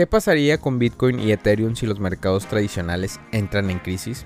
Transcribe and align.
¿Qué 0.00 0.06
pasaría 0.06 0.56
con 0.56 0.78
Bitcoin 0.78 1.20
y 1.20 1.30
Ethereum 1.30 1.76
si 1.76 1.84
los 1.84 2.00
mercados 2.00 2.46
tradicionales 2.46 3.20
entran 3.32 3.68
en 3.68 3.78
crisis? 3.80 4.24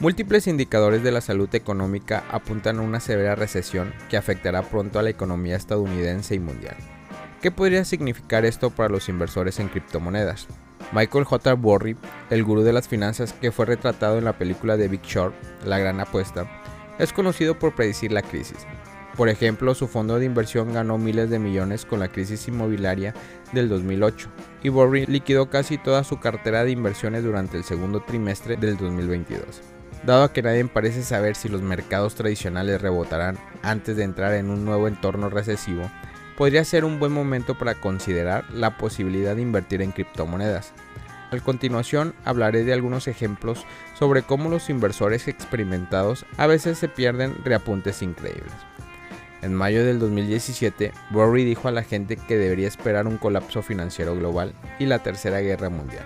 Múltiples 0.00 0.46
indicadores 0.46 1.02
de 1.02 1.12
la 1.12 1.22
salud 1.22 1.48
económica 1.54 2.24
apuntan 2.30 2.78
a 2.78 2.82
una 2.82 3.00
severa 3.00 3.34
recesión 3.34 3.94
que 4.10 4.18
afectará 4.18 4.60
pronto 4.60 4.98
a 4.98 5.02
la 5.02 5.08
economía 5.08 5.56
estadounidense 5.56 6.34
y 6.34 6.40
mundial. 6.40 6.76
¿Qué 7.40 7.50
podría 7.50 7.86
significar 7.86 8.44
esto 8.44 8.68
para 8.68 8.90
los 8.90 9.08
inversores 9.08 9.60
en 9.60 9.68
criptomonedas? 9.68 10.46
Michael 10.92 11.24
J. 11.24 11.54
Burry, 11.54 11.96
el 12.28 12.44
gurú 12.44 12.60
de 12.60 12.74
las 12.74 12.86
finanzas 12.86 13.32
que 13.32 13.52
fue 13.52 13.64
retratado 13.64 14.18
en 14.18 14.26
la 14.26 14.36
película 14.36 14.76
de 14.76 14.88
Big 14.88 15.00
Short, 15.04 15.34
La 15.64 15.78
Gran 15.78 16.00
Apuesta, 16.00 16.50
es 16.98 17.14
conocido 17.14 17.58
por 17.58 17.74
predecir 17.74 18.12
la 18.12 18.20
crisis, 18.20 18.58
por 19.16 19.28
ejemplo, 19.30 19.74
su 19.74 19.88
fondo 19.88 20.18
de 20.18 20.26
inversión 20.26 20.74
ganó 20.74 20.98
miles 20.98 21.30
de 21.30 21.38
millones 21.38 21.86
con 21.86 22.00
la 22.00 22.08
crisis 22.08 22.48
inmobiliaria 22.48 23.14
del 23.52 23.68
2008 23.68 24.28
y 24.62 24.68
Borry 24.68 25.06
liquidó 25.06 25.48
casi 25.48 25.78
toda 25.78 26.04
su 26.04 26.20
cartera 26.20 26.64
de 26.64 26.72
inversiones 26.72 27.24
durante 27.24 27.56
el 27.56 27.64
segundo 27.64 28.02
trimestre 28.02 28.56
del 28.56 28.76
2022. 28.76 29.62
Dado 30.04 30.32
que 30.32 30.42
nadie 30.42 30.64
parece 30.66 31.02
saber 31.02 31.34
si 31.34 31.48
los 31.48 31.62
mercados 31.62 32.14
tradicionales 32.14 32.80
rebotarán 32.82 33.38
antes 33.62 33.96
de 33.96 34.04
entrar 34.04 34.34
en 34.34 34.50
un 34.50 34.64
nuevo 34.64 34.86
entorno 34.86 35.30
recesivo, 35.30 35.90
podría 36.36 36.64
ser 36.64 36.84
un 36.84 37.00
buen 37.00 37.12
momento 37.12 37.56
para 37.56 37.74
considerar 37.74 38.44
la 38.52 38.76
posibilidad 38.76 39.34
de 39.34 39.42
invertir 39.42 39.80
en 39.80 39.92
criptomonedas. 39.92 40.72
A 41.30 41.38
continuación 41.40 42.14
hablaré 42.24 42.64
de 42.64 42.72
algunos 42.72 43.08
ejemplos 43.08 43.64
sobre 43.98 44.22
cómo 44.22 44.48
los 44.48 44.70
inversores 44.70 45.26
experimentados 45.26 46.24
a 46.36 46.46
veces 46.46 46.78
se 46.78 46.88
pierden 46.88 47.34
reapuntes 47.44 48.02
increíbles. 48.02 48.52
En 49.46 49.54
mayo 49.54 49.84
del 49.86 50.00
2017, 50.00 50.90
Burry 51.10 51.44
dijo 51.44 51.68
a 51.68 51.70
la 51.70 51.84
gente 51.84 52.16
que 52.16 52.36
debería 52.36 52.66
esperar 52.66 53.06
un 53.06 53.16
colapso 53.16 53.62
financiero 53.62 54.16
global 54.16 54.52
y 54.80 54.86
la 54.86 55.04
Tercera 55.04 55.38
Guerra 55.38 55.70
Mundial. 55.70 56.04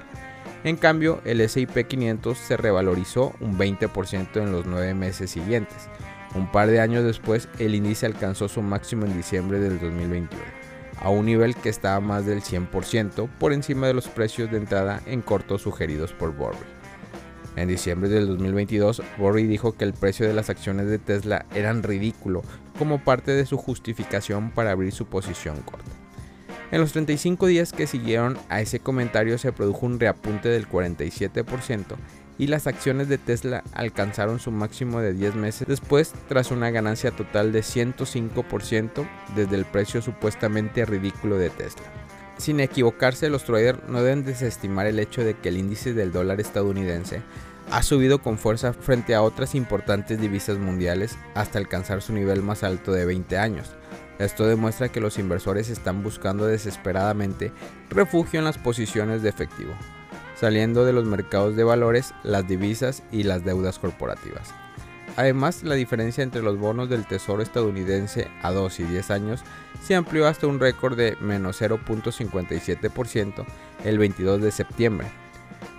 En 0.62 0.76
cambio, 0.76 1.22
el 1.24 1.48
SIP 1.48 1.86
500 1.88 2.36
se 2.36 2.59
revalorizó 2.59 3.32
un 3.40 3.56
20% 3.56 4.42
en 4.42 4.52
los 4.52 4.66
nueve 4.66 4.92
meses 4.92 5.30
siguientes. 5.30 5.88
Un 6.34 6.52
par 6.52 6.68
de 6.68 6.80
años 6.80 7.02
después, 7.02 7.48
el 7.59 7.74
índice 7.74 8.04
alcanzó 8.04 8.46
su 8.46 8.60
máximo 8.60 9.06
en 9.06 9.16
diciembre 9.16 9.59
del 9.59 9.80
2021, 9.80 10.43
a 11.00 11.09
un 11.09 11.24
nivel 11.24 11.56
que 11.56 11.70
estaba 11.70 11.98
más 12.00 12.26
del 12.26 12.43
100% 12.43 13.26
por 13.38 13.54
encima 13.54 13.87
de 13.87 13.95
los 13.95 14.09
precios 14.09 14.50
de 14.50 14.59
entrada 14.59 15.00
en 15.06 15.22
corto 15.22 15.56
sugeridos 15.56 16.12
por 16.12 16.37
Burry. 16.37 16.59
En 17.56 17.68
diciembre 17.68 18.10
del 18.10 18.26
2022, 18.26 19.02
Burry 19.16 19.46
dijo 19.46 19.78
que 19.78 19.84
el 19.84 19.95
precio 19.95 20.26
de 20.28 20.34
las 20.34 20.50
acciones 20.50 20.88
de 20.88 20.98
Tesla 20.98 21.46
eran 21.54 21.82
ridículo 21.82 22.43
como 22.80 23.04
parte 23.04 23.32
de 23.32 23.45
su 23.45 23.59
justificación 23.59 24.50
para 24.52 24.70
abrir 24.70 24.90
su 24.92 25.04
posición 25.04 25.60
corta. 25.60 25.90
En 26.73 26.80
los 26.80 26.92
35 26.92 27.46
días 27.46 27.74
que 27.74 27.87
siguieron 27.87 28.38
a 28.48 28.62
ese 28.62 28.80
comentario 28.80 29.37
se 29.37 29.52
produjo 29.52 29.84
un 29.84 30.00
reapunte 30.00 30.48
del 30.48 30.66
47% 30.66 31.84
y 32.38 32.46
las 32.46 32.66
acciones 32.66 33.10
de 33.10 33.18
Tesla 33.18 33.62
alcanzaron 33.74 34.40
su 34.40 34.50
máximo 34.50 35.00
de 35.00 35.12
10 35.12 35.34
meses 35.34 35.68
después 35.68 36.14
tras 36.26 36.50
una 36.50 36.70
ganancia 36.70 37.10
total 37.10 37.52
de 37.52 37.60
105% 37.60 39.06
desde 39.37 39.56
el 39.56 39.66
precio 39.66 40.00
supuestamente 40.00 40.87
ridículo 40.87 41.37
de 41.37 41.50
Tesla. 41.50 41.82
Sin 42.38 42.60
equivocarse, 42.60 43.28
los 43.28 43.44
traders 43.44 43.87
no 43.88 44.02
deben 44.02 44.24
desestimar 44.24 44.87
el 44.87 45.00
hecho 45.00 45.22
de 45.22 45.34
que 45.34 45.50
el 45.50 45.59
índice 45.59 45.92
del 45.92 46.12
dólar 46.12 46.40
estadounidense 46.40 47.20
ha 47.71 47.82
subido 47.82 48.21
con 48.21 48.37
fuerza 48.37 48.73
frente 48.73 49.15
a 49.15 49.23
otras 49.23 49.54
importantes 49.54 50.21
divisas 50.21 50.59
mundiales 50.59 51.16
hasta 51.35 51.59
alcanzar 51.59 52.02
su 52.02 52.12
nivel 52.12 52.43
más 52.43 52.65
alto 52.65 52.93
de 52.93 53.04
20 53.04 53.38
años. 53.38 53.71
Esto 54.18 54.46
demuestra 54.46 54.90
que 54.90 55.01
los 55.01 55.18
inversores 55.18 55.71
están 55.71 56.02
buscando 56.02 56.46
desesperadamente 56.46 57.52
refugio 57.88 58.38
en 58.38 58.45
las 58.45 58.59
posiciones 58.59 59.23
de 59.23 59.30
efectivo, 59.30 59.73
saliendo 60.38 60.85
de 60.85 60.93
los 60.93 61.04
mercados 61.04 61.57
de 61.57 61.65
valores, 61.65 62.12
las 62.23 62.46
divisas 62.46 63.02
y 63.12 63.23
las 63.23 63.45
deudas 63.45 63.79
corporativas. 63.79 64.53
Además, 65.16 65.62
la 65.62 65.75
diferencia 65.75 66.22
entre 66.22 66.43
los 66.43 66.59
bonos 66.59 66.89
del 66.89 67.06
Tesoro 67.06 67.43
estadounidense 67.43 68.28
a 68.43 68.53
2 68.53 68.81
y 68.81 68.84
10 68.84 69.11
años 69.11 69.41
se 69.83 69.94
amplió 69.94 70.27
hasta 70.27 70.47
un 70.47 70.61
récord 70.61 70.97
de 70.97 71.17
menos 71.21 71.61
0.57% 71.61 73.44
el 73.84 73.99
22 73.99 74.43
de 74.43 74.50
septiembre, 74.50 75.09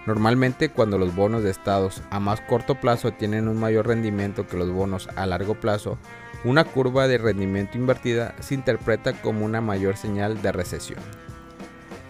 Normalmente 0.06 0.70
cuando 0.70 0.98
los 0.98 1.16
bonos 1.16 1.44
de 1.44 1.52
estados 1.52 2.02
a 2.10 2.20
más 2.20 2.42
corto 2.42 2.76
plazo 2.76 3.12
tienen 3.12 3.48
un 3.48 3.60
mayor 3.60 3.88
rendimiento 3.88 4.48
que 4.48 4.58
los 4.58 4.72
bonos 4.72 5.08
a 5.16 5.28
largo 5.28 5.56
plazo, 5.56 6.00
una 6.44 6.64
curva 6.64 7.08
de 7.08 7.20
rendimiento 7.20 7.78
invertida 7.78 8.34
se 8.40 8.56
interpreta 8.56 9.14
como 9.22 9.46
una 9.46 9.62
mayor 9.62 9.98
señal 9.98 10.42
de 10.42 10.52
recesión. 10.52 11.00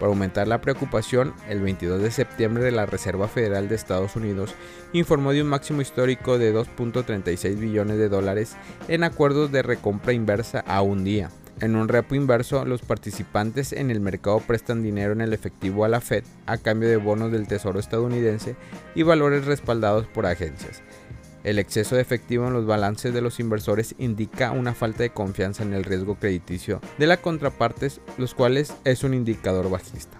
Para 0.00 0.10
aumentar 0.10 0.48
la 0.48 0.60
preocupación, 0.60 1.34
el 1.48 1.60
22 1.60 2.02
de 2.02 2.10
septiembre 2.10 2.72
la 2.72 2.86
Reserva 2.86 3.28
Federal 3.28 3.68
de 3.68 3.76
Estados 3.76 4.16
Unidos 4.16 4.54
informó 4.92 5.32
de 5.32 5.42
un 5.42 5.48
máximo 5.48 5.80
histórico 5.80 6.38
de 6.38 6.52
2.36 6.52 7.56
billones 7.58 7.98
de 7.98 8.08
dólares 8.08 8.56
en 8.88 9.04
acuerdos 9.04 9.52
de 9.52 9.62
recompra 9.62 10.12
inversa 10.12 10.64
a 10.66 10.82
un 10.82 11.04
día, 11.04 11.30
en 11.60 11.76
un 11.76 11.88
repo 11.88 12.14
inverso, 12.14 12.64
los 12.64 12.82
participantes 12.82 13.72
en 13.72 13.90
el 13.90 14.00
mercado 14.00 14.40
prestan 14.40 14.82
dinero 14.82 15.12
en 15.12 15.20
el 15.20 15.32
efectivo 15.32 15.84
a 15.84 15.88
la 15.88 16.00
Fed 16.00 16.24
a 16.46 16.58
cambio 16.58 16.88
de 16.88 16.96
bonos 16.96 17.30
del 17.30 17.46
Tesoro 17.46 17.78
estadounidense 17.78 18.56
y 18.94 19.02
valores 19.02 19.44
respaldados 19.44 20.06
por 20.06 20.26
agencias. 20.26 20.82
El 21.44 21.58
exceso 21.58 21.96
de 21.96 22.02
efectivo 22.02 22.46
en 22.46 22.52
los 22.52 22.66
balances 22.66 23.12
de 23.12 23.20
los 23.20 23.40
inversores 23.40 23.96
indica 23.98 24.52
una 24.52 24.74
falta 24.74 25.02
de 25.02 25.10
confianza 25.10 25.64
en 25.64 25.74
el 25.74 25.84
riesgo 25.84 26.14
crediticio 26.14 26.80
de 26.98 27.06
las 27.06 27.18
contrapartes, 27.18 28.00
los 28.16 28.34
cuales 28.34 28.74
es 28.84 29.02
un 29.02 29.12
indicador 29.12 29.68
bajista. 29.68 30.18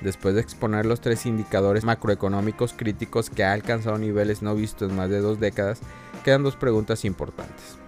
Después 0.00 0.34
de 0.34 0.40
exponer 0.40 0.84
los 0.84 1.00
tres 1.00 1.26
indicadores 1.26 1.84
macroeconómicos 1.84 2.72
críticos 2.72 3.30
que 3.30 3.44
ha 3.44 3.52
alcanzado 3.52 3.98
niveles 3.98 4.42
no 4.42 4.54
vistos 4.54 4.90
en 4.90 4.96
más 4.96 5.10
de 5.10 5.20
dos 5.20 5.38
décadas, 5.38 5.80
quedan 6.24 6.42
dos 6.42 6.56
preguntas 6.56 7.04
importantes. 7.04 7.78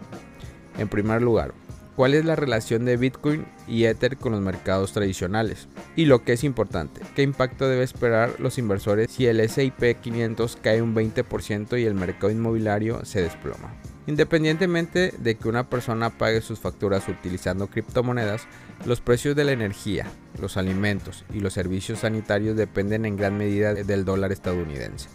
En 0.78 0.88
primer 0.88 1.22
lugar, 1.22 1.52
cuál 1.96 2.14
es 2.14 2.24
la 2.24 2.36
relación 2.36 2.84
de 2.84 2.98
Bitcoin 2.98 3.46
y 3.66 3.84
Ether 3.84 4.18
con 4.18 4.32
los 4.32 4.42
mercados 4.42 4.92
tradicionales. 4.92 5.66
Y 5.96 6.04
lo 6.04 6.22
que 6.22 6.34
es 6.34 6.44
importante, 6.44 7.00
qué 7.16 7.22
impacto 7.22 7.66
debe 7.66 7.82
esperar 7.82 8.38
los 8.38 8.58
inversores 8.58 9.10
si 9.10 9.26
el 9.26 9.40
SIP 9.48 10.00
500 10.00 10.58
cae 10.62 10.82
un 10.82 10.94
20% 10.94 11.80
y 11.80 11.84
el 11.84 11.94
mercado 11.94 12.30
inmobiliario 12.30 13.04
se 13.04 13.22
desploma. 13.22 13.72
Independientemente 14.06 15.12
de 15.18 15.34
que 15.34 15.48
una 15.48 15.68
persona 15.68 16.10
pague 16.10 16.40
sus 16.40 16.60
facturas 16.60 17.08
utilizando 17.08 17.66
criptomonedas, 17.66 18.46
los 18.84 19.00
precios 19.00 19.34
de 19.34 19.44
la 19.44 19.52
energía, 19.52 20.06
los 20.40 20.56
alimentos 20.56 21.24
y 21.32 21.40
los 21.40 21.54
servicios 21.54 22.00
sanitarios 22.00 22.56
dependen 22.56 23.04
en 23.04 23.16
gran 23.16 23.36
medida 23.36 23.74
del 23.74 24.04
dólar 24.04 24.30
estadounidense. 24.30 25.08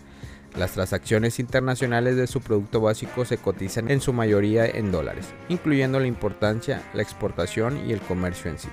Las 0.58 0.74
transacciones 0.74 1.40
internacionales 1.40 2.18
de 2.18 2.28
su 2.28 2.42
producto 2.42 2.82
básico 2.82 3.24
se 3.24 3.38
cotizan 3.38 3.90
en 3.90 4.02
su 4.02 4.12
mayoría 4.12 4.66
en 4.66 4.92
dólares, 4.92 5.28
incluyendo 5.48 6.00
la 6.00 6.08
importancia, 6.08 6.84
la 6.94 7.02
exportación 7.02 7.88
y 7.88 7.94
el 7.94 8.02
comercio 8.02 8.52
en 8.52 8.60
sí. 8.60 8.68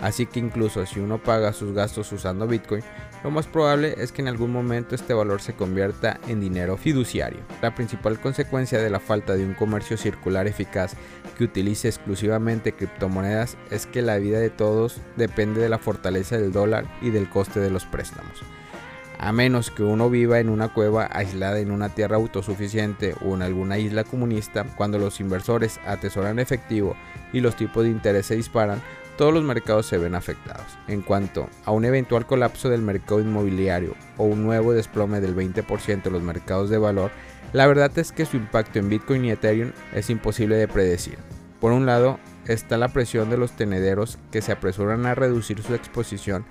Así 0.00 0.26
que 0.26 0.38
incluso 0.38 0.84
si 0.84 1.00
uno 1.00 1.16
paga 1.16 1.54
sus 1.54 1.72
gastos 1.72 2.12
usando 2.12 2.46
Bitcoin, 2.46 2.82
lo 3.22 3.30
más 3.30 3.46
probable 3.46 3.94
es 3.96 4.12
que 4.12 4.20
en 4.20 4.28
algún 4.28 4.52
momento 4.52 4.94
este 4.94 5.14
valor 5.14 5.40
se 5.40 5.54
convierta 5.54 6.20
en 6.28 6.40
dinero 6.40 6.76
fiduciario. 6.76 7.40
La 7.62 7.74
principal 7.74 8.20
consecuencia 8.20 8.78
de 8.82 8.90
la 8.90 9.00
falta 9.00 9.34
de 9.34 9.46
un 9.46 9.54
comercio 9.54 9.96
circular 9.96 10.46
eficaz 10.46 10.92
que 11.38 11.44
utilice 11.44 11.88
exclusivamente 11.88 12.72
criptomonedas 12.72 13.56
es 13.70 13.86
que 13.86 14.02
la 14.02 14.18
vida 14.18 14.40
de 14.40 14.50
todos 14.50 15.00
depende 15.16 15.62
de 15.62 15.70
la 15.70 15.78
fortaleza 15.78 16.36
del 16.36 16.52
dólar 16.52 16.84
y 17.00 17.08
del 17.08 17.30
coste 17.30 17.60
de 17.60 17.70
los 17.70 17.86
préstamos 17.86 18.42
a 19.18 19.32
menos 19.32 19.70
que 19.70 19.82
uno 19.82 20.10
viva 20.10 20.40
en 20.40 20.48
una 20.48 20.68
cueva 20.68 21.08
aislada 21.12 21.58
en 21.58 21.70
una 21.70 21.88
tierra 21.88 22.16
autosuficiente 22.16 23.14
o 23.24 23.34
en 23.34 23.42
alguna 23.42 23.78
isla 23.78 24.04
comunista, 24.04 24.64
cuando 24.76 24.98
los 24.98 25.20
inversores 25.20 25.80
atesoran 25.86 26.38
efectivo 26.38 26.96
y 27.32 27.40
los 27.40 27.56
tipos 27.56 27.84
de 27.84 27.90
interés 27.90 28.26
se 28.26 28.36
disparan, 28.36 28.82
todos 29.16 29.32
los 29.32 29.44
mercados 29.44 29.86
se 29.86 29.98
ven 29.98 30.14
afectados. 30.14 30.66
En 30.88 31.02
cuanto 31.02 31.48
a 31.64 31.70
un 31.70 31.84
eventual 31.84 32.26
colapso 32.26 32.68
del 32.68 32.82
mercado 32.82 33.20
inmobiliario 33.20 33.94
o 34.16 34.24
un 34.24 34.42
nuevo 34.42 34.72
desplome 34.72 35.20
del 35.20 35.36
20% 35.36 36.02
de 36.02 36.10
los 36.10 36.22
mercados 36.22 36.70
de 36.70 36.78
valor, 36.78 37.10
la 37.52 37.66
verdad 37.66 37.96
es 37.98 38.10
que 38.10 38.26
su 38.26 38.36
impacto 38.36 38.78
en 38.78 38.88
Bitcoin 38.88 39.24
y 39.24 39.30
Ethereum 39.30 39.70
es 39.94 40.10
imposible 40.10 40.56
de 40.56 40.66
predecir. 40.66 41.18
Por 41.60 41.72
un 41.72 41.86
lado, 41.86 42.18
está 42.46 42.76
la 42.76 42.88
presión 42.88 43.30
de 43.30 43.38
los 43.38 43.52
tenederos 43.52 44.18
que 44.30 44.42
se 44.42 44.52
apresuran 44.52 45.06
a 45.06 45.14
reducir 45.14 45.62
su 45.62 45.74
exposición 45.74 46.44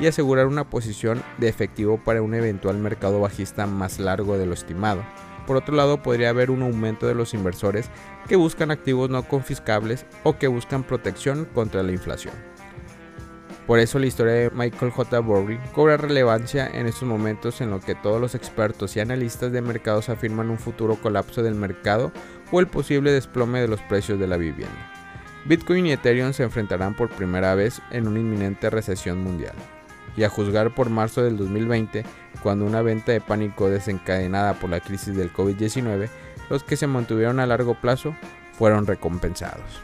y 0.00 0.06
asegurar 0.06 0.46
una 0.46 0.68
posición 0.68 1.22
de 1.38 1.48
efectivo 1.48 1.98
para 2.02 2.22
un 2.22 2.34
eventual 2.34 2.78
mercado 2.78 3.20
bajista 3.20 3.66
más 3.66 3.98
largo 3.98 4.38
de 4.38 4.46
lo 4.46 4.54
estimado. 4.54 5.02
Por 5.46 5.56
otro 5.56 5.74
lado, 5.74 6.02
podría 6.02 6.28
haber 6.28 6.50
un 6.50 6.62
aumento 6.62 7.06
de 7.06 7.14
los 7.14 7.32
inversores 7.32 7.88
que 8.28 8.36
buscan 8.36 8.70
activos 8.70 9.08
no 9.08 9.22
confiscables 9.22 10.04
o 10.22 10.36
que 10.36 10.46
buscan 10.46 10.84
protección 10.84 11.46
contra 11.46 11.82
la 11.82 11.92
inflación. 11.92 12.34
Por 13.66 13.78
eso 13.78 13.98
la 13.98 14.06
historia 14.06 14.32
de 14.32 14.50
Michael 14.50 14.92
J. 14.92 15.20
Burry 15.20 15.58
cobra 15.74 15.96
relevancia 15.96 16.66
en 16.66 16.86
estos 16.86 17.08
momentos 17.08 17.60
en 17.60 17.70
lo 17.70 17.80
que 17.80 17.94
todos 17.94 18.20
los 18.20 18.34
expertos 18.34 18.96
y 18.96 19.00
analistas 19.00 19.52
de 19.52 19.60
mercados 19.60 20.08
afirman 20.08 20.50
un 20.50 20.58
futuro 20.58 20.96
colapso 20.96 21.42
del 21.42 21.54
mercado 21.54 22.12
o 22.50 22.60
el 22.60 22.66
posible 22.66 23.12
desplome 23.12 23.60
de 23.60 23.68
los 23.68 23.80
precios 23.82 24.18
de 24.18 24.26
la 24.26 24.38
vivienda. 24.38 24.92
Bitcoin 25.44 25.86
y 25.86 25.92
Ethereum 25.92 26.32
se 26.32 26.44
enfrentarán 26.44 26.94
por 26.94 27.10
primera 27.10 27.54
vez 27.54 27.80
en 27.90 28.06
una 28.06 28.20
inminente 28.20 28.70
recesión 28.70 29.22
mundial 29.22 29.54
y 30.18 30.24
a 30.24 30.28
juzgar 30.28 30.74
por 30.74 30.90
marzo 30.90 31.22
del 31.22 31.36
2020, 31.36 32.04
cuando 32.42 32.66
una 32.66 32.82
venta 32.82 33.12
de 33.12 33.20
pánico 33.20 33.70
desencadenada 33.70 34.54
por 34.54 34.68
la 34.68 34.80
crisis 34.80 35.14
del 35.14 35.32
COVID-19, 35.32 36.08
los 36.50 36.64
que 36.64 36.76
se 36.76 36.88
mantuvieron 36.88 37.38
a 37.38 37.46
largo 37.46 37.74
plazo 37.74 38.16
fueron 38.52 38.86
recompensados. 38.86 39.80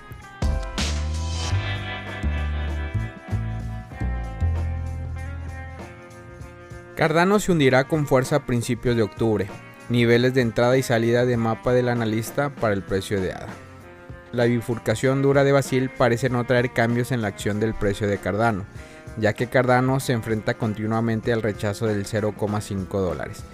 Cardano 6.97 7.39
se 7.39 7.53
hundirá 7.53 7.85
con 7.85 8.07
fuerza 8.07 8.37
a 8.37 8.47
principios 8.47 8.97
de 8.97 9.03
octubre. 9.03 9.49
Niveles 9.89 10.35
de 10.35 10.41
entrada 10.41 10.77
y 10.77 10.83
salida 10.83 11.27
de 11.27 11.37
mapa 11.37 11.73
del 11.73 11.89
analista 11.89 12.51
para 12.51 12.75
el 12.75 12.83
precio 12.83 13.21
de 13.21 13.33
ADA. 13.33 13.49
La 14.33 14.47
bifurcación 14.47 15.23
dura 15.23 15.45
de 15.45 15.53
Basil 15.53 15.91
parece 15.97 16.29
no 16.29 16.45
traer 16.45 16.73
cambios 16.73 17.13
en 17.13 17.23
la 17.23 17.29
acción 17.29 17.61
del 17.61 17.75
precio 17.75 18.09
de 18.09 18.19
Cardano, 18.19 18.65
ya 19.19 19.33
que 19.33 19.49
Cardano 19.49 20.01
se 20.01 20.13
enfrenta 20.13 20.55
continuamente 20.55 21.33
al 21.33 21.43
rechazo 21.43 21.87
del 21.87 22.05
0,5 22.05 22.87
dólares. 22.89 23.45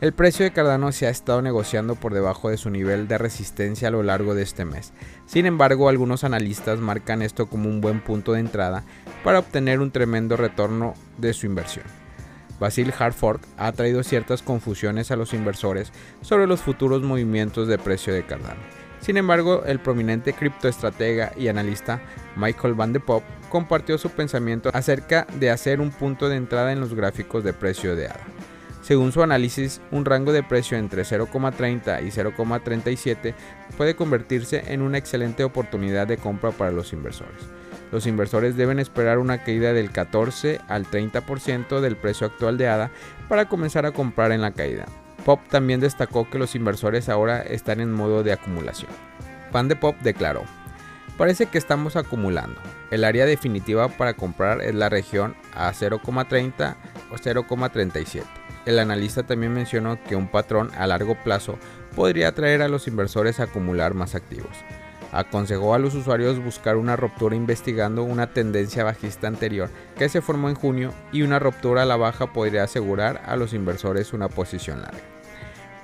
El 0.00 0.12
precio 0.12 0.44
de 0.44 0.52
Cardano 0.52 0.92
se 0.92 1.06
ha 1.06 1.10
estado 1.10 1.40
negociando 1.40 1.94
por 1.94 2.12
debajo 2.12 2.50
de 2.50 2.56
su 2.56 2.68
nivel 2.68 3.08
de 3.08 3.16
resistencia 3.16 3.88
a 3.88 3.90
lo 3.90 4.02
largo 4.02 4.34
de 4.34 4.42
este 4.42 4.64
mes. 4.64 4.92
Sin 5.24 5.46
embargo, 5.46 5.88
algunos 5.88 6.24
analistas 6.24 6.78
marcan 6.78 7.22
esto 7.22 7.46
como 7.46 7.70
un 7.70 7.80
buen 7.80 8.00
punto 8.00 8.32
de 8.32 8.40
entrada 8.40 8.84
para 9.22 9.38
obtener 9.38 9.80
un 9.80 9.92
tremendo 9.92 10.36
retorno 10.36 10.94
de 11.16 11.32
su 11.32 11.46
inversión. 11.46 11.86
Basil 12.60 12.92
Hartford 12.98 13.40
ha 13.56 13.72
traído 13.72 14.02
ciertas 14.02 14.42
confusiones 14.42 15.10
a 15.10 15.16
los 15.16 15.32
inversores 15.32 15.92
sobre 16.20 16.46
los 16.46 16.60
futuros 16.60 17.02
movimientos 17.02 17.66
de 17.66 17.78
precio 17.78 18.12
de 18.12 18.26
Cardano. 18.26 18.83
Sin 19.04 19.18
embargo, 19.18 19.64
el 19.66 19.80
prominente 19.80 20.32
criptoestratega 20.32 21.32
y 21.36 21.48
analista 21.48 22.00
Michael 22.36 22.72
Van 22.72 22.94
de 22.94 23.00
Pop 23.00 23.22
compartió 23.50 23.98
su 23.98 24.08
pensamiento 24.08 24.70
acerca 24.72 25.26
de 25.38 25.50
hacer 25.50 25.82
un 25.82 25.90
punto 25.90 26.30
de 26.30 26.36
entrada 26.36 26.72
en 26.72 26.80
los 26.80 26.94
gráficos 26.94 27.44
de 27.44 27.52
precio 27.52 27.96
de 27.96 28.06
ADA. 28.06 28.24
Según 28.80 29.12
su 29.12 29.22
análisis, 29.22 29.82
un 29.90 30.06
rango 30.06 30.32
de 30.32 30.42
precio 30.42 30.78
entre 30.78 31.02
0,30 31.02 32.02
y 32.02 32.10
0,37 32.10 33.34
puede 33.76 33.94
convertirse 33.94 34.72
en 34.72 34.80
una 34.80 34.96
excelente 34.96 35.44
oportunidad 35.44 36.06
de 36.06 36.16
compra 36.16 36.50
para 36.52 36.70
los 36.70 36.94
inversores 36.94 37.44
los 37.94 38.08
inversores 38.08 38.56
deben 38.56 38.80
esperar 38.80 39.18
una 39.18 39.44
caída 39.44 39.72
del 39.72 39.92
14 39.92 40.60
al 40.66 40.84
30% 40.84 41.80
del 41.80 41.96
precio 41.96 42.26
actual 42.26 42.58
de 42.58 42.66
ADA 42.66 42.90
para 43.28 43.48
comenzar 43.48 43.86
a 43.86 43.92
comprar 43.92 44.32
en 44.32 44.40
la 44.40 44.50
caída. 44.50 44.86
Pop 45.24 45.40
también 45.48 45.80
destacó 45.80 46.28
que 46.28 46.38
los 46.38 46.54
inversores 46.54 47.08
ahora 47.08 47.40
están 47.42 47.80
en 47.80 47.92
modo 47.92 48.22
de 48.22 48.32
acumulación. 48.32 48.90
Pan 49.52 49.68
de 49.68 49.76
Pop 49.76 49.96
declaró, 50.02 50.42
parece 51.16 51.46
que 51.46 51.58
estamos 51.58 51.96
acumulando. 51.96 52.60
El 52.90 53.04
área 53.04 53.24
definitiva 53.24 53.88
para 53.88 54.14
comprar 54.14 54.60
es 54.60 54.74
la 54.74 54.88
región 54.88 55.34
a 55.54 55.72
0,30 55.72 56.76
o 57.10 57.16
0,37. 57.16 58.22
El 58.66 58.78
analista 58.78 59.22
también 59.22 59.52
mencionó 59.52 60.02
que 60.02 60.16
un 60.16 60.28
patrón 60.28 60.70
a 60.76 60.86
largo 60.86 61.16
plazo 61.22 61.58
podría 61.94 62.28
atraer 62.28 62.62
a 62.62 62.68
los 62.68 62.86
inversores 62.88 63.40
a 63.40 63.44
acumular 63.44 63.94
más 63.94 64.14
activos 64.14 64.56
aconsejó 65.14 65.74
a 65.74 65.78
los 65.78 65.94
usuarios 65.94 66.42
buscar 66.42 66.76
una 66.76 66.96
ruptura 66.96 67.36
investigando 67.36 68.02
una 68.02 68.32
tendencia 68.32 68.82
bajista 68.82 69.28
anterior 69.28 69.70
que 69.96 70.08
se 70.08 70.20
formó 70.20 70.48
en 70.48 70.56
junio 70.56 70.92
y 71.12 71.22
una 71.22 71.38
ruptura 71.38 71.82
a 71.82 71.86
la 71.86 71.96
baja 71.96 72.32
podría 72.32 72.64
asegurar 72.64 73.22
a 73.24 73.36
los 73.36 73.54
inversores 73.54 74.12
una 74.12 74.28
posición 74.28 74.82
larga. 74.82 75.13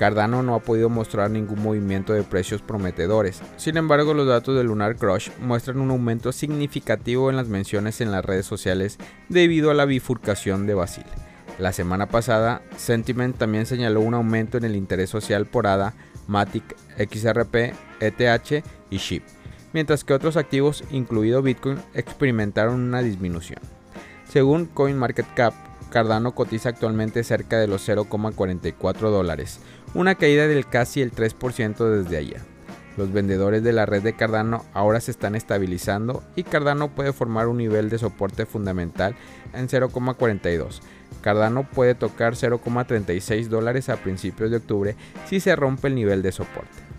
Cardano 0.00 0.42
no 0.42 0.54
ha 0.54 0.60
podido 0.60 0.88
mostrar 0.88 1.30
ningún 1.30 1.62
movimiento 1.62 2.14
de 2.14 2.22
precios 2.22 2.62
prometedores. 2.62 3.42
Sin 3.58 3.76
embargo, 3.76 4.14
los 4.14 4.26
datos 4.26 4.56
de 4.56 4.64
Lunar 4.64 4.96
Crush 4.96 5.28
muestran 5.42 5.78
un 5.78 5.90
aumento 5.90 6.32
significativo 6.32 7.28
en 7.28 7.36
las 7.36 7.48
menciones 7.48 8.00
en 8.00 8.10
las 8.10 8.24
redes 8.24 8.46
sociales 8.46 8.96
debido 9.28 9.70
a 9.70 9.74
la 9.74 9.84
bifurcación 9.84 10.66
de 10.66 10.72
Basil. 10.72 11.04
La 11.58 11.74
semana 11.74 12.06
pasada, 12.06 12.62
Sentiment 12.78 13.36
también 13.36 13.66
señaló 13.66 14.00
un 14.00 14.14
aumento 14.14 14.56
en 14.56 14.64
el 14.64 14.74
interés 14.74 15.10
social 15.10 15.44
por 15.44 15.66
ADA, 15.66 15.92
Matic, 16.28 16.64
XRP, 16.96 17.74
ETH 18.00 18.64
y 18.88 18.96
SHIB, 18.96 19.22
mientras 19.74 20.02
que 20.04 20.14
otros 20.14 20.38
activos, 20.38 20.82
incluido 20.90 21.42
Bitcoin, 21.42 21.76
experimentaron 21.92 22.80
una 22.80 23.02
disminución. 23.02 23.60
Según 24.26 24.64
CoinMarketCap, 24.64 25.52
Cardano 25.90 26.34
cotiza 26.34 26.68
actualmente 26.68 27.24
cerca 27.24 27.58
de 27.58 27.66
los 27.66 27.86
0,44 27.86 29.10
dólares, 29.10 29.60
una 29.94 30.14
caída 30.14 30.46
del 30.46 30.66
casi 30.66 31.02
el 31.02 31.12
3% 31.12 31.76
desde 31.88 32.16
ayer. 32.16 32.40
Los 32.96 33.12
vendedores 33.12 33.62
de 33.62 33.72
la 33.72 33.86
red 33.86 34.02
de 34.02 34.14
Cardano 34.14 34.64
ahora 34.72 35.00
se 35.00 35.10
están 35.10 35.34
estabilizando 35.34 36.22
y 36.36 36.42
Cardano 36.42 36.88
puede 36.88 37.12
formar 37.12 37.48
un 37.48 37.58
nivel 37.58 37.88
de 37.88 37.98
soporte 37.98 38.46
fundamental 38.46 39.14
en 39.54 39.68
0,42. 39.68 40.80
Cardano 41.22 41.68
puede 41.68 41.94
tocar 41.94 42.34
0,36 42.34 43.48
dólares 43.48 43.88
a 43.88 43.96
principios 43.96 44.50
de 44.50 44.58
octubre 44.58 44.96
si 45.26 45.40
se 45.40 45.56
rompe 45.56 45.88
el 45.88 45.94
nivel 45.94 46.22
de 46.22 46.32
soporte. 46.32 46.90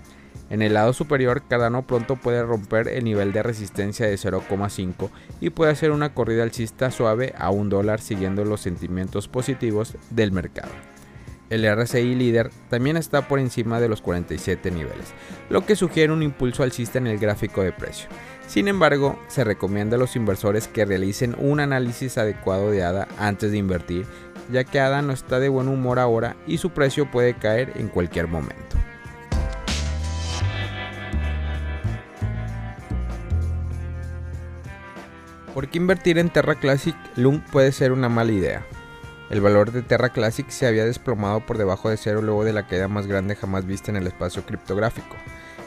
En 0.50 0.62
el 0.62 0.74
lado 0.74 0.92
superior, 0.92 1.44
Cardano 1.48 1.88
pronto 1.88 2.18
puede 2.18 2.44
romper 2.44 2.90
el 2.90 3.06
nivel 3.06 3.32
de 3.32 3.42
resistencia 3.42 4.06
de 4.06 4.16
0,5 4.16 5.10
y 5.40 5.50
puede 5.50 5.72
hacer 5.72 5.92
una 5.92 6.14
corrida 6.14 6.44
alcista 6.44 6.92
suave 6.92 7.34
a 7.38 7.52
un 7.52 7.70
dólar 7.70 8.02
siguiendo 8.02 8.44
los 8.44 8.60
sentimientos 8.60 9.30
positivos 9.30 9.96
del 10.10 10.34
mercado. 10.34 10.91
El 11.52 11.70
RSI 11.70 12.16
líder 12.16 12.50
también 12.70 12.96
está 12.96 13.28
por 13.28 13.38
encima 13.38 13.82
de 13.82 13.90
los 13.90 14.02
47 14.02 14.72
niveles, 14.72 15.14
lo 15.50 15.66
que 15.66 15.76
sugiere 15.76 16.14
un 16.14 16.24
impulso 16.24 16.64
alcista 16.64 16.98
en 16.98 17.08
el 17.08 17.20
gráfico 17.20 17.62
de 17.62 17.74
precio. 17.74 18.08
Sin 18.48 18.70
embargo, 18.70 19.20
se 19.28 19.44
recomienda 19.44 19.98
a 19.98 20.00
los 20.00 20.16
inversores 20.16 20.70
que 20.70 20.86
realicen 20.86 21.36
un 21.38 21.60
análisis 21.60 22.18
adecuado 22.18 22.72
de 22.72 22.86
ADA 22.86 23.10
antes 23.20 23.52
de 23.52 23.58
invertir, 23.58 24.06
ya 24.50 24.64
que 24.64 24.80
ADA 24.80 25.02
no 25.02 25.12
está 25.12 25.42
de 25.42 25.50
buen 25.50 25.68
humor 25.68 26.00
ahora 26.00 26.38
y 26.48 26.58
su 26.58 26.70
precio 26.70 27.12
puede 27.12 27.34
caer 27.34 27.74
en 27.76 27.90
cualquier 27.90 28.30
momento. 28.30 28.78
¿Por 35.54 35.68
qué 35.68 35.80
invertir 35.80 36.18
en 36.18 36.30
Terra 36.30 36.56
Classic 36.56 36.96
Lung 37.18 37.42
puede 37.52 37.74
ser 37.74 37.92
una 37.92 38.08
mala 38.08 38.32
idea? 38.32 38.66
El 39.32 39.40
valor 39.40 39.72
de 39.72 39.82
Terra 39.82 40.10
Classic 40.10 40.50
se 40.50 40.68
había 40.68 40.84
desplomado 40.84 41.40
por 41.46 41.58
debajo 41.58 41.90
de 41.90 41.96
cero 41.96 42.22
luego 42.22 42.44
de 42.44 42.52
la 42.52 42.68
caída 42.68 42.90
más 42.90 43.08
grande 43.08 43.38
jamás 43.38 43.66
vista 43.66 43.90
en 43.90 43.96
el 43.96 44.06
espacio 44.06 44.46
criptográfico. 44.46 45.16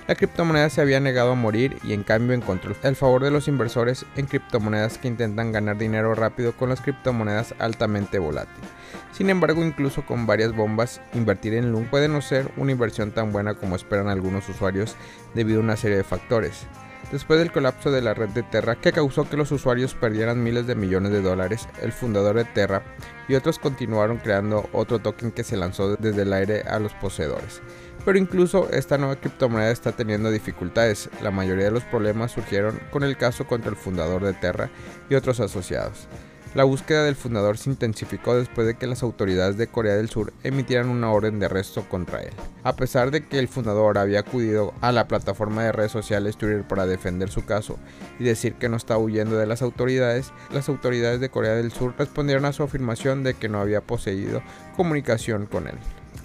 La 0.06 0.16
criptomoneda 0.16 0.68
se 0.68 0.82
había 0.82 1.00
negado 1.00 1.32
a 1.32 1.34
morir 1.34 1.78
y 1.82 1.94
en 1.94 2.02
cambio 2.02 2.34
encontró 2.34 2.76
el 2.82 2.94
favor 2.94 3.22
de 3.22 3.30
los 3.30 3.48
inversores 3.48 4.04
en 4.16 4.26
criptomonedas 4.26 4.98
que 4.98 5.08
intentan 5.08 5.50
ganar 5.50 5.78
dinero 5.78 6.14
rápido 6.14 6.54
con 6.54 6.68
las 6.68 6.82
criptomonedas 6.82 7.54
altamente 7.58 8.18
volátiles. 8.18 8.68
Sin 9.12 9.30
embargo, 9.30 9.64
incluso 9.64 10.04
con 10.04 10.26
varias 10.26 10.54
bombas, 10.54 11.00
invertir 11.14 11.54
en 11.54 11.72
Lung 11.72 11.86
puede 11.86 12.08
no 12.08 12.20
ser 12.20 12.50
una 12.58 12.72
inversión 12.72 13.12
tan 13.12 13.32
buena 13.32 13.54
como 13.54 13.76
esperan 13.76 14.08
algunos 14.08 14.46
usuarios 14.46 14.94
debido 15.32 15.60
a 15.60 15.62
una 15.62 15.78
serie 15.78 15.96
de 15.96 16.04
factores 16.04 16.66
después 17.14 17.38
del 17.38 17.52
colapso 17.52 17.92
de 17.92 18.02
la 18.02 18.12
red 18.12 18.30
de 18.30 18.42
Terra 18.42 18.74
que 18.74 18.90
causó 18.90 19.30
que 19.30 19.36
los 19.36 19.52
usuarios 19.52 19.94
perdieran 19.94 20.42
miles 20.42 20.66
de 20.66 20.74
millones 20.74 21.12
de 21.12 21.22
dólares, 21.22 21.68
el 21.80 21.92
fundador 21.92 22.34
de 22.34 22.44
Terra 22.44 22.82
y 23.28 23.36
otros 23.36 23.60
continuaron 23.60 24.16
creando 24.16 24.68
otro 24.72 24.98
token 24.98 25.30
que 25.30 25.44
se 25.44 25.56
lanzó 25.56 25.94
desde 25.94 26.22
el 26.22 26.32
aire 26.32 26.62
a 26.62 26.80
los 26.80 26.92
poseedores. 26.94 27.62
Pero 28.04 28.18
incluso 28.18 28.68
esta 28.70 28.98
nueva 28.98 29.14
criptomoneda 29.14 29.70
está 29.70 29.92
teniendo 29.92 30.32
dificultades. 30.32 31.08
La 31.22 31.30
mayoría 31.30 31.66
de 31.66 31.70
los 31.70 31.84
problemas 31.84 32.32
surgieron 32.32 32.80
con 32.90 33.04
el 33.04 33.16
caso 33.16 33.46
contra 33.46 33.70
el 33.70 33.76
fundador 33.76 34.24
de 34.24 34.32
Terra 34.32 34.70
y 35.08 35.14
otros 35.14 35.38
asociados. 35.38 36.08
La 36.54 36.62
búsqueda 36.62 37.02
del 37.02 37.16
fundador 37.16 37.58
se 37.58 37.68
intensificó 37.68 38.36
después 38.36 38.64
de 38.64 38.74
que 38.74 38.86
las 38.86 39.02
autoridades 39.02 39.56
de 39.56 39.66
Corea 39.66 39.96
del 39.96 40.08
Sur 40.08 40.32
emitieran 40.44 40.88
una 40.88 41.10
orden 41.10 41.40
de 41.40 41.46
arresto 41.46 41.84
contra 41.88 42.22
él. 42.22 42.32
A 42.62 42.76
pesar 42.76 43.10
de 43.10 43.26
que 43.26 43.40
el 43.40 43.48
fundador 43.48 43.98
había 43.98 44.20
acudido 44.20 44.72
a 44.80 44.92
la 44.92 45.08
plataforma 45.08 45.64
de 45.64 45.72
redes 45.72 45.90
sociales 45.90 46.36
Twitter 46.36 46.62
para 46.62 46.86
defender 46.86 47.28
su 47.28 47.44
caso 47.44 47.76
y 48.20 48.24
decir 48.24 48.54
que 48.54 48.68
no 48.68 48.76
está 48.76 48.96
huyendo 48.98 49.36
de 49.36 49.46
las 49.46 49.62
autoridades, 49.62 50.32
las 50.52 50.68
autoridades 50.68 51.18
de 51.18 51.28
Corea 51.28 51.56
del 51.56 51.72
Sur 51.72 51.92
respondieron 51.98 52.44
a 52.44 52.52
su 52.52 52.62
afirmación 52.62 53.24
de 53.24 53.34
que 53.34 53.48
no 53.48 53.60
había 53.60 53.80
poseído 53.80 54.40
comunicación 54.76 55.46
con 55.46 55.66
él. 55.66 55.74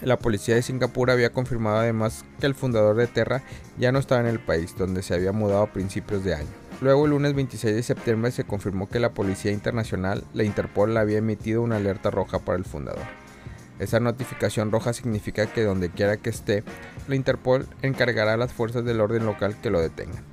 La 0.03 0.19
policía 0.19 0.53
de 0.53 0.61
Singapur 0.61 1.09
había 1.09 1.31
confirmado 1.31 1.77
además 1.77 2.23
que 2.39 2.45
el 2.45 2.53
fundador 2.53 2.95
de 2.97 3.07
Terra 3.07 3.41
ya 3.79 3.91
no 3.91 3.97
estaba 3.97 4.21
en 4.21 4.27
el 4.27 4.39
país, 4.39 4.75
donde 4.77 5.01
se 5.01 5.15
había 5.15 5.31
mudado 5.31 5.63
a 5.63 5.73
principios 5.73 6.23
de 6.23 6.35
año. 6.35 6.58
Luego, 6.81 7.05
el 7.05 7.11
lunes 7.11 7.33
26 7.33 7.75
de 7.75 7.83
septiembre, 7.83 8.31
se 8.31 8.45
confirmó 8.45 8.87
que 8.87 9.01
la 9.01 9.13
Policía 9.13 9.51
Internacional, 9.51 10.23
la 10.33 10.45
Interpol, 10.45 10.95
había 10.95 11.17
emitido 11.17 11.61
una 11.61 11.75
alerta 11.75 12.09
roja 12.09 12.39
para 12.39 12.57
el 12.57 12.63
fundador. 12.63 13.03
Esa 13.79 13.99
notificación 13.99 14.71
roja 14.71 14.93
significa 14.93 15.45
que 15.47 15.63
donde 15.63 15.89
quiera 15.89 16.17
que 16.17 16.29
esté, 16.29 16.63
la 17.07 17.15
Interpol 17.15 17.67
encargará 17.81 18.33
a 18.33 18.37
las 18.37 18.53
fuerzas 18.53 18.85
del 18.85 19.01
orden 19.01 19.25
local 19.25 19.57
que 19.61 19.69
lo 19.69 19.81
detengan. 19.81 20.23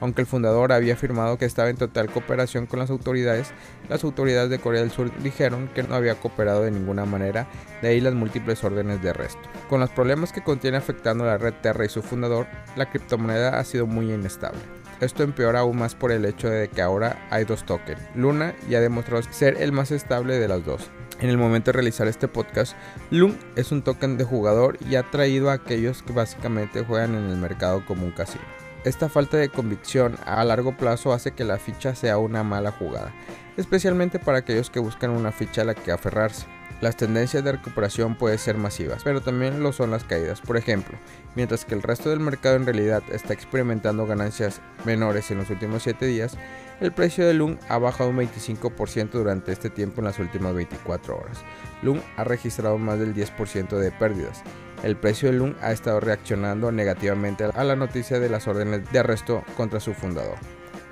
Aunque 0.00 0.22
el 0.22 0.26
fundador 0.26 0.72
había 0.72 0.94
afirmado 0.94 1.38
que 1.38 1.44
estaba 1.44 1.70
en 1.70 1.76
total 1.76 2.10
cooperación 2.10 2.66
con 2.66 2.80
las 2.80 2.90
autoridades, 2.90 3.52
las 3.88 4.02
autoridades 4.02 4.50
de 4.50 4.58
Corea 4.58 4.80
del 4.80 4.90
Sur 4.90 5.16
dijeron 5.22 5.68
que 5.74 5.84
no 5.84 5.94
había 5.94 6.16
cooperado 6.16 6.64
de 6.64 6.72
ninguna 6.72 7.04
manera, 7.04 7.46
de 7.82 7.88
ahí 7.88 8.00
las 8.00 8.14
múltiples 8.14 8.64
órdenes 8.64 9.00
de 9.00 9.10
arresto. 9.10 9.48
Con 9.68 9.78
los 9.78 9.90
problemas 9.90 10.32
que 10.32 10.42
contiene 10.42 10.76
afectando 10.76 11.22
a 11.24 11.28
la 11.28 11.38
red 11.38 11.54
Terra 11.62 11.84
y 11.84 11.88
su 11.88 12.02
fundador, 12.02 12.48
la 12.76 12.90
criptomoneda 12.90 13.60
ha 13.60 13.64
sido 13.64 13.86
muy 13.86 14.12
inestable. 14.12 14.60
Esto 15.02 15.24
empeora 15.24 15.58
aún 15.58 15.78
más 15.78 15.96
por 15.96 16.12
el 16.12 16.24
hecho 16.24 16.48
de 16.48 16.68
que 16.68 16.80
ahora 16.80 17.26
hay 17.28 17.44
dos 17.44 17.66
tokens. 17.66 18.00
Luna 18.14 18.54
ya 18.68 18.78
ha 18.78 18.80
demostrado 18.80 19.20
ser 19.32 19.60
el 19.60 19.72
más 19.72 19.90
estable 19.90 20.38
de 20.38 20.46
las 20.46 20.64
dos. 20.64 20.92
En 21.18 21.28
el 21.28 21.38
momento 21.38 21.70
de 21.70 21.72
realizar 21.72 22.06
este 22.06 22.28
podcast, 22.28 22.76
Lung 23.10 23.34
es 23.56 23.72
un 23.72 23.82
token 23.82 24.16
de 24.16 24.22
jugador 24.22 24.78
y 24.88 24.94
ha 24.94 25.02
traído 25.10 25.50
a 25.50 25.54
aquellos 25.54 26.04
que 26.04 26.12
básicamente 26.12 26.84
juegan 26.84 27.16
en 27.16 27.30
el 27.30 27.36
mercado 27.36 27.84
como 27.84 28.06
un 28.06 28.12
casino. 28.12 28.44
Esta 28.84 29.08
falta 29.08 29.38
de 29.38 29.48
convicción 29.48 30.16
a 30.24 30.44
largo 30.44 30.76
plazo 30.76 31.12
hace 31.12 31.32
que 31.32 31.42
la 31.42 31.58
ficha 31.58 31.96
sea 31.96 32.18
una 32.18 32.44
mala 32.44 32.70
jugada, 32.70 33.12
especialmente 33.56 34.20
para 34.20 34.38
aquellos 34.38 34.70
que 34.70 34.78
buscan 34.78 35.10
una 35.10 35.32
ficha 35.32 35.62
a 35.62 35.64
la 35.64 35.74
que 35.74 35.90
aferrarse. 35.90 36.46
Las 36.82 36.96
tendencias 36.96 37.44
de 37.44 37.52
recuperación 37.52 38.16
pueden 38.16 38.40
ser 38.40 38.56
masivas, 38.56 39.04
pero 39.04 39.20
también 39.20 39.62
lo 39.62 39.72
son 39.72 39.92
las 39.92 40.02
caídas. 40.02 40.40
Por 40.40 40.56
ejemplo, 40.56 40.98
mientras 41.36 41.64
que 41.64 41.76
el 41.76 41.82
resto 41.82 42.10
del 42.10 42.18
mercado 42.18 42.56
en 42.56 42.66
realidad 42.66 43.04
está 43.12 43.32
experimentando 43.32 44.04
ganancias 44.04 44.60
menores 44.84 45.30
en 45.30 45.38
los 45.38 45.48
últimos 45.48 45.84
7 45.84 46.04
días, 46.06 46.36
el 46.80 46.90
precio 46.90 47.24
de 47.24 47.34
LUN 47.34 47.60
ha 47.68 47.78
bajado 47.78 48.10
un 48.10 48.16
25% 48.16 49.10
durante 49.12 49.52
este 49.52 49.70
tiempo 49.70 50.00
en 50.00 50.06
las 50.06 50.18
últimas 50.18 50.54
24 50.54 51.16
horas. 51.16 51.38
LUN 51.82 52.02
ha 52.16 52.24
registrado 52.24 52.76
más 52.78 52.98
del 52.98 53.14
10% 53.14 53.78
de 53.78 53.92
pérdidas. 53.92 54.42
El 54.82 54.96
precio 54.96 55.30
de 55.30 55.38
LUN 55.38 55.56
ha 55.62 55.70
estado 55.70 56.00
reaccionando 56.00 56.72
negativamente 56.72 57.44
a 57.44 57.62
la 57.62 57.76
noticia 57.76 58.18
de 58.18 58.28
las 58.28 58.48
órdenes 58.48 58.90
de 58.90 58.98
arresto 58.98 59.44
contra 59.56 59.78
su 59.78 59.94
fundador. 59.94 60.34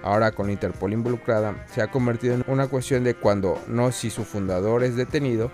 Ahora 0.04 0.30
con 0.30 0.50
Interpol 0.50 0.92
involucrada, 0.92 1.66
se 1.74 1.82
ha 1.82 1.90
convertido 1.90 2.34
en 2.34 2.44
una 2.46 2.68
cuestión 2.68 3.02
de 3.02 3.14
cuando, 3.14 3.60
no 3.66 3.90
si 3.90 4.08
su 4.10 4.24
fundador 4.24 4.82
es 4.82 4.96
detenido, 4.96 5.50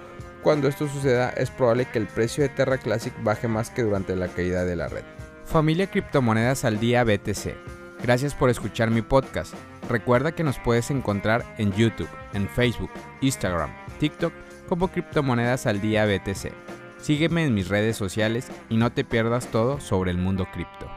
cuando 0.47 0.69
esto 0.69 0.87
suceda 0.87 1.31
es 1.31 1.51
probable 1.51 1.87
que 1.87 1.99
el 1.99 2.07
precio 2.07 2.45
de 2.45 2.49
Terra 2.49 2.79
Classic 2.79 3.13
baje 3.25 3.49
más 3.49 3.69
que 3.69 3.83
durante 3.83 4.15
la 4.15 4.29
caída 4.29 4.65
de 4.65 4.77
la 4.77 4.87
red. 4.87 5.03
Familia 5.45 5.91
Criptomonedas 5.91 6.65
al 6.65 6.79
Día 6.79 7.03
BTC. 7.03 7.57
Gracias 8.01 8.33
por 8.33 8.49
escuchar 8.49 8.93
mi 8.93 9.03
podcast. 9.03 9.55
Recuerda 9.89 10.31
que 10.31 10.45
nos 10.45 10.61
puedes 10.61 10.93
encontrar 10.93 11.45
en 11.59 11.73
YouTube, 11.73 12.09
en 12.33 12.49
Facebook, 12.49 12.93
Instagram, 13.23 13.73
TikTok 13.99 14.33
como 14.69 14.87
Criptomonedas 14.87 15.67
al 15.67 15.81
Día 15.81 16.07
BTC. 16.07 16.53
Sígueme 17.01 17.45
en 17.45 17.53
mis 17.53 17.67
redes 17.67 17.97
sociales 17.97 18.47
y 18.71 18.77
no 18.77 18.93
te 18.93 19.03
pierdas 19.03 19.49
todo 19.49 19.81
sobre 19.81 20.13
el 20.13 20.19
mundo 20.19 20.47
cripto. 20.53 20.89